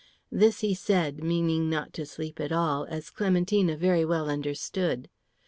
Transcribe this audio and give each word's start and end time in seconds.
This 0.31 0.61
he 0.61 0.73
said, 0.73 1.23
meaning 1.23 1.69
not 1.69 1.93
to 1.93 2.07
sleep 2.07 2.39
at 2.39 2.51
all, 2.51 2.85
as 2.85 3.11
Clementina 3.11 3.77
very 3.77 4.03
well 4.03 4.31
understood. 4.31 5.09